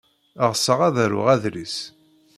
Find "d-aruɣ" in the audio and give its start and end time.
0.95-1.27